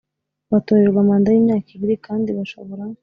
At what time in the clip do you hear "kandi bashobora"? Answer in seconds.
2.05-2.83